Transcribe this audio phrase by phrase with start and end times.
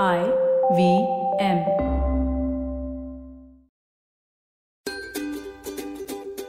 [0.00, 0.18] I
[0.72, 0.92] V
[1.44, 1.58] M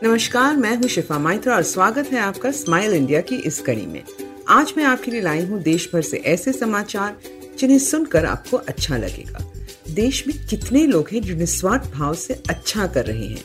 [0.04, 4.04] नमस्कार, मैं हूँ शिफा माइत्रा और स्वागत है आपका स्माइल इंडिया की इस कड़ी में।
[4.50, 7.18] आज मैं आपके लिए लाई हूँ देश भर से ऐसे समाचार
[7.60, 9.54] जिन्हें सुनकर आपको अच्छा लगेगा।
[9.90, 13.44] देश में कितने लोग हैं जो निस्वार्थ भाव से अच्छा कर रहे हैं?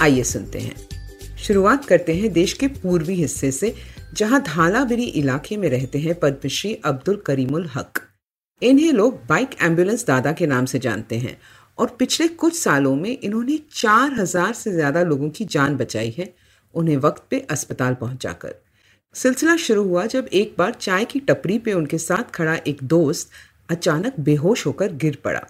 [0.00, 0.76] आइए सुनते हैं।
[1.36, 3.74] शुरुआत करते हैं देश के पूर्वी हिस्से से,
[4.14, 8.08] जहाँ धालाबिरी इलाके में रहते हैं पद्मश्री अब्दुल करीमुल हक।
[8.62, 11.36] इन्हें लोग बाइक एंबुलेंस दादा के नाम से जानते हैं
[11.78, 16.32] और पिछले कुछ सालों में इन्होंने चार हज़ार से ज़्यादा लोगों की जान बचाई है
[16.74, 18.54] उन्हें वक्त पे अस्पताल पहुंचाकर।
[19.14, 23.30] सिलसिला शुरू हुआ जब एक बार चाय की टपरी पे उनके साथ खड़ा एक दोस्त
[23.70, 25.42] अचानक बेहोश होकर गिर पड़ा।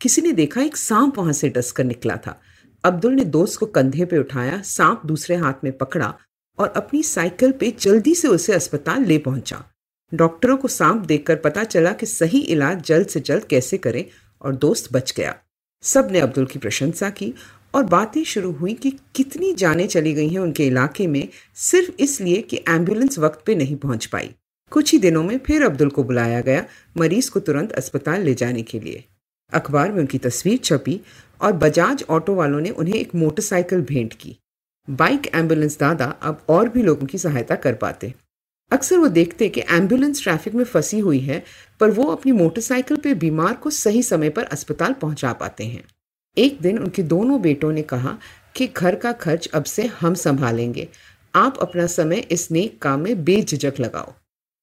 [0.00, 2.40] किसी ने देखा एक सांप वहाँ से डस कर निकला था।
[2.84, 6.14] अब्दुल ने दोस्त को कंधे पे उठाया, सांप दूसरे हाथ में पकड़ा
[6.58, 9.64] और अपनी साइकिल पे जल्दी से उसे अस्पताल ले पहुँचा।
[10.14, 14.04] डॉक्टरों को सांप देखकर पता चला कि सही इलाज जल्द से जल्द कैसे करें
[14.42, 15.34] और दोस्त बच गया।
[15.82, 17.32] सबने अब्दुल की प्रशंसा की
[17.74, 22.40] और बातें शुरू हुई कि कितनी जानें चली गई हैं उनके इलाके में सिर्फ़ इसलिए
[22.42, 24.30] कि एंबुलेंस वक्त पे नहीं पहुँच पाई।
[24.72, 26.64] कुछ ही दिनों में फिर अब्दुल को बुलाया गया
[26.96, 29.04] मरीज़ को तुरंत अस्पताल ले जाने के लिए।
[29.52, 31.00] अखबार में उनकी तस्वीर छपी
[31.40, 34.36] और बजाज ऑटो वालों ने उन्हें एक मोटरसाइकिल भेंट की।
[34.90, 38.14] बाइक एंबुलेंस दादा अब और भी लोगों की सहायता कर पाते।
[38.70, 41.44] अक्सर वो देखते कि एंबुलेंस ट्रैफ़िक में फंसी हुई है,
[41.80, 45.84] पर वो अपनी मोटरसाइकिल पे बीमार को सही समय पर अस्पताल पहुँचा पाते हैं।
[46.36, 48.18] एक दिन उनके दोनों बेटों ने कहा
[48.56, 50.88] कि घर का खर्च अब से हम संभालेंगे।
[51.34, 54.12] आप अपना समय इस नेक काम में बेझिझक लगाओ।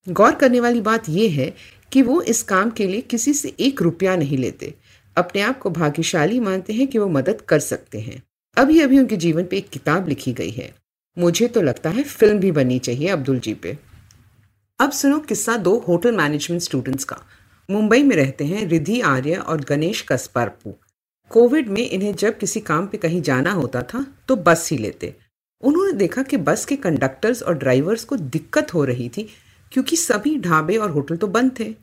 [0.08, 1.54] गौर करने वाली बात यह है
[1.92, 4.74] कि वो इस काम के लिए किसी से एक रुपया नहीं लेते।
[5.18, 8.24] अपने आप को भाग्यशाली मानते हैं कि वो मदद कर सकते हैं।
[8.58, 10.74] अभी अभी उनके जीवन पे एक किताब लिखी गई है।
[11.18, 13.78] मुझे तो लगता है फ़िल्म भी बननी चाहिए अब्दुल जी पे।
[14.80, 17.16] अब सुनो किस्सा दो होटल मैनेजमेंट स्टूडेंट्स का।
[17.70, 20.74] मुंबई में रहते हैं रिधि, आर्य और गणेश कस्पारपू।
[21.32, 25.14] कोविड में इन्हें जब किसी काम पे कहीं जाना होता था तो बस ही लेते।
[25.64, 29.28] उन्होंने देखा कि बस के कंडक्टर्स और ड्राइवर्स को दिक्कत हो रही थी,
[29.72, 31.74] क्योंकि सभी ढाबे और होटल तो बंद थे।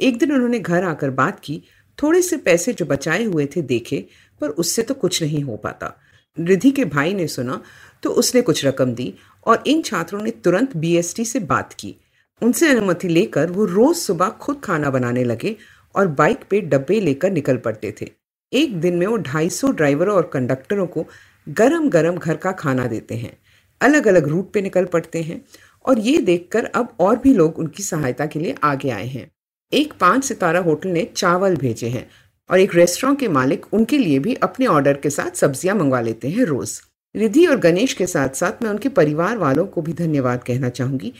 [0.00, 1.62] एक दिन उन्होंने घर आकर बात की,
[1.98, 4.04] थोड़े से पैसे जो बचाए हुए थे देखे,
[4.40, 5.96] पर उससे तो कुछ नहीं हो पाता।
[6.36, 7.62] रिधि के भाई ने सुना
[8.02, 9.12] तो उसने कुछ रकम दी
[9.46, 11.96] और इन छात्रों ने तुरंत बीएसटी से बात की।
[12.42, 15.56] उनसे अनुमति लेकर वो रोज सुबह खुद खाना बनाने लगे
[15.94, 18.08] और बाइक पे डब्बे लेकर निकल पड़ते थे।
[18.52, 21.04] एक दिन में वो ढाई सौ ड्राइवरों और कंडक्टरों को
[21.46, 23.36] गरम गरम घर का खाना देते हैं।
[23.80, 25.40] अलग अलग रूट पे निकल पड़ते हैं
[25.84, 29.30] और ये देखकर अब और भी लोग उनकी सहायता के लिए आगे आए हैं।
[29.72, 32.06] एक पाँच सितारा होटल ने चावल भेजे हैं
[32.50, 36.28] और एक रेस्टोरेंट के मालिक उनके लिए भी अपने ऑर्डर के साथ सब्ज़ियाँ मंगवा लेते
[36.28, 36.80] हैं रोज।
[37.14, 41.12] रिधि और गणेश के साथ साथ मैं उनके परिवार वालों को भी धन्यवाद कहना चाहूँगी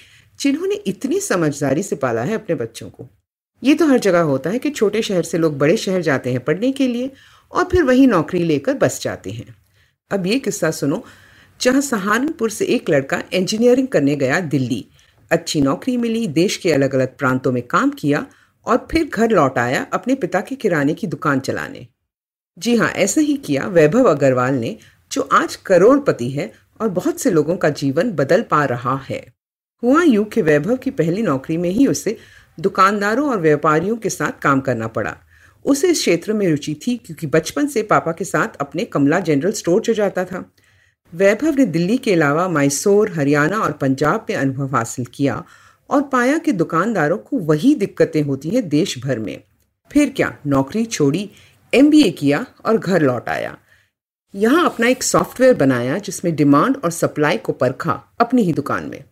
[0.42, 3.08] जिन्होंने इतनी समझदारी से पाला है अपने बच्चों को।
[3.62, 6.40] ये तो हर जगह होता है कि छोटे शहर से लोग बड़े शहर जाते हैं
[6.40, 7.10] पढ़ने के लिए
[7.52, 9.54] और फिर वही नौकरी लेकर बस जाते हैं।
[10.10, 11.04] अब ये किस्सा सुनो,
[11.60, 14.84] जहाँ सहारनपुर से एक लड़का इंजीनियरिंग करने गया दिल्ली।
[15.30, 18.26] अच्छी नौकरी मिली, देश के अलग अलग प्रांतों में काम किया
[18.66, 21.86] और फिर घर लौट आया अपने पिता के किराने की दुकान चलाने।
[22.58, 24.76] जी हाँ ऐसा ही किया वैभव अग्रवाल ने,
[25.12, 29.41] जो आज करोड़पति है और बहुत से लोगों का जीवन बदल पा रहा है।
[29.82, 32.16] हुआ यूँ के वैभव की पहली नौकरी में ही उसे
[32.60, 35.16] दुकानदारों और व्यापारियों के साथ काम करना पड़ा।
[35.64, 39.52] उसे इस क्षेत्र में रुचि थी क्योंकि बचपन से पापा के साथ अपने कमला जनरल
[39.52, 40.44] स्टोर जो जाता था।
[41.14, 45.44] वैभव ने दिल्ली के अलावा मैसूर, हरियाणा और पंजाब में अनुभव हासिल किया
[45.90, 49.42] और पाया कि दुकानदारों को वही दिक्कतें होती हैं देश भर में।
[49.92, 51.30] फिर क्या नौकरी छोड़ी,
[51.74, 53.56] एमबीए किया और घर लौट आया।
[54.34, 59.04] यहाँ अपना एक सॉफ्टवेयर बनाया जिसमें डिमांड और सप्लाई को परखा अपनी ही दुकान में।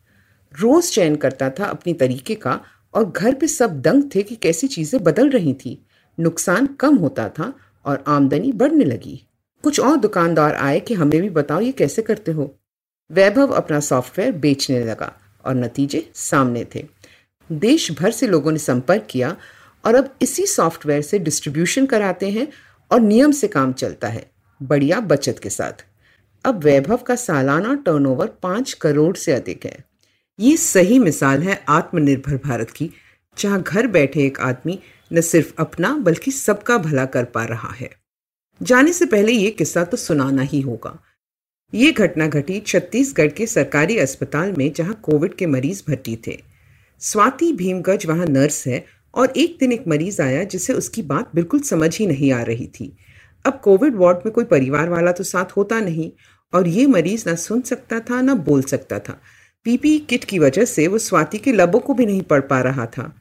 [0.55, 2.61] रोज चयन करता था अपनी तरीके का
[2.95, 5.79] और घर पे सब दंग थे कि कैसी चीज़ें बदल रही थी।
[6.19, 7.53] नुकसान कम होता था
[7.85, 9.21] और आमदनी बढ़ने लगी।
[9.65, 12.55] कुछ और दुकानदार आए कि हमें भी बताओ ये कैसे करते हो।
[13.11, 15.13] वैभव अपना सॉफ्टवेयर बेचने लगा
[15.45, 16.85] और नतीजे सामने थे।
[17.51, 19.37] देश भर से लोगों ने संपर्क किया
[19.85, 22.47] और अब इसी सॉफ्टवेयर से डिस्ट्रीब्यूशन कराते हैं
[22.91, 24.25] और नियम से काम चलता है,
[24.61, 25.85] बढ़िया बचत के साथ।
[26.45, 29.85] अब वैभव का सालाना टर्नओवर पाँच करोड़ से अधिक है।
[30.41, 32.91] ये सही मिसाल है आत्मनिर्भर भारत की,
[33.39, 34.79] जहाँ घर बैठे एक आदमी
[35.13, 37.91] न सिर्फ़ अपना, बल्कि सबका भला कर पा रहा है।
[38.63, 40.99] जाने से पहले ये किस्सा तो सुनाना ही होगा।
[41.75, 46.37] ये घटना घटी छत्तीसगढ़ के सरकारी अस्पताल में, जहाँ कोविड के मरीज़ भर्ती थे।
[47.01, 48.85] स्वाति भीमगज वहाँ नर्स है
[49.15, 52.67] और एक दिन एक मरीज़ आया जिसे उसकी बात बिल्कुल समझ ही नहीं आ रही
[52.67, 52.97] थी।
[53.45, 56.11] अब कोविड वार्ड में कोई परिवार वाला तो साथ होता नहीं
[56.53, 59.21] और ये मरीज़ ना सुन सकता था, ना बोल सकता था।
[59.65, 62.87] पीपी किट की वजह से वो स्वाति के लबों को भी नहीं पढ़ पा रहा
[62.87, 63.17] था।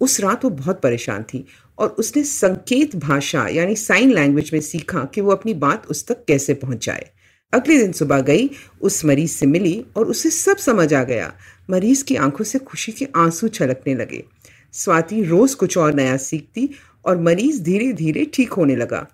[0.00, 1.44] उस रात वो बहुत परेशान थी
[1.78, 6.24] और उसने संकेत भाषा यानी साइन लैंग्वेज में सीखा कि वो अपनी बात उस तक
[6.28, 7.10] कैसे पहुँचाए।
[7.52, 8.50] अगले दिन सुबह गई,
[8.80, 11.32] उस मरीज़ से मिली और उसे सब समझ आ गया।
[11.70, 14.24] मरीज़ की आँखों से खुशी के आँसू छलकने लगे।
[14.72, 16.68] स्वाति रोज कुछ और नया सीखती
[17.04, 19.06] और मरीज़ धीरे धीरे ठीक होने लगा।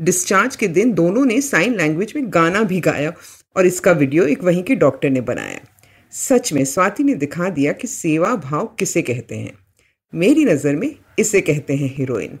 [0.00, 3.12] डिस्चार्ज के दिन दोनों ने साइन लैंग्वेज में गाना भी गाया
[3.56, 5.60] और इसका वीडियो एक वहीं के डॉक्टर ने बनाया।
[6.12, 9.52] सच में स्वाति ने दिखा दिया कि सेवा भाव किसे कहते हैं।
[10.12, 12.38] मेरी नज़र में इसे कहते हैं हीरोइन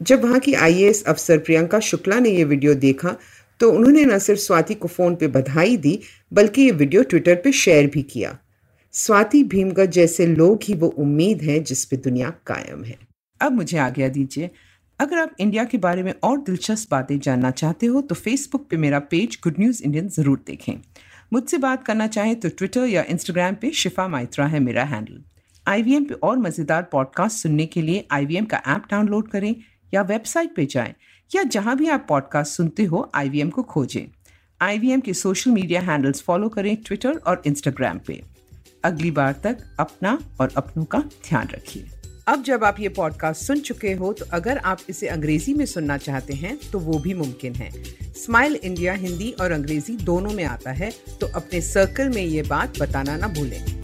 [0.00, 3.16] जब वहाँ की आईएएस अफसर प्रियंका शुक्ला ने यह वीडियो देखा
[3.60, 5.98] तो उन्होंने न सिर्फ़ स्वाति को फ़ोन पे बधाई दी,
[6.32, 8.36] बल्कि ये वीडियो ट्विटर पे शेयर भी किया।
[8.94, 12.98] स्वाति भीमगढ़ जैसे लोग ही वो उम्मीद हैं जिस पे दुनिया कायम है।
[13.40, 14.50] अब मुझे आज्ञा दीजिए,
[15.00, 18.76] अगर आप इंडिया के बारे में और दिलचस्प बातें जानना चाहते हो तो फेसबुक पे
[18.76, 20.74] मेरा पेज गुड न्यूज़ इंडियन ज़रूर देखें।
[21.32, 25.22] मुझसे बात करना चाहें तो ट्विटर या इंस्टाग्राम पे शिफा माइत्रा है मेरा हैंडल
[25.68, 29.56] आईवीएम पे और मज़ेदार पॉडकास्ट सुनने के लिए आईवीएम का ऐप डाउनलोड करें
[29.94, 30.94] या वेबसाइट पे जाएँ
[31.34, 34.06] या जहाँ भी आप पॉडकास्ट सुनते हो आईवीएम को खोजें.
[34.60, 38.22] आईवीएम के सोशल मीडिया हैंडल्स फॉलो करें ट्विटर और इंस्टाग्राम पे.
[38.84, 41.88] अगली बार तक अपना और अपनों का ध्यान रखिए।
[42.28, 45.96] अब जब आप ये पॉडकास्ट सुन चुके हो तो अगर आप इसे अंग्रेज़ी में सुनना
[45.96, 47.70] चाहते हैं तो वो भी मुमकिन है।
[48.12, 52.78] स्माइल इंडिया हिंदी और अंग्रेज़ी दोनों में आता है तो अपने सर्कल में ये बात
[52.78, 53.75] बताना ना भूलें।